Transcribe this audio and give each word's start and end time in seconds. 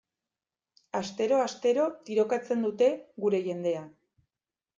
Astero-astero 0.99 1.83
tirokatzen 2.07 2.65
dute 2.69 2.89
gure 3.27 3.43
jendea. 3.51 3.85